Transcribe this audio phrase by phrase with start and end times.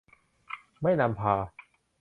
[0.81, 1.33] ไม่นำพา